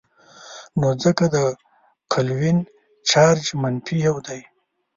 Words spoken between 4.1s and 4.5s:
دی.